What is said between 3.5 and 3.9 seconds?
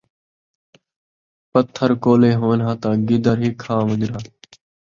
کھا